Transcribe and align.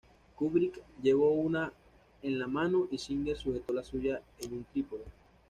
Kubrick 0.35 0.81
llevó 1.03 1.29
una 1.29 1.71
en 2.23 2.39
la 2.39 2.47
mano 2.47 2.87
y 2.89 2.97
Singer 2.97 3.37
sujetó 3.37 3.71
la 3.71 3.83
suya 3.83 4.19
en 4.39 4.53
un 4.53 4.63
trípode. 4.63 5.03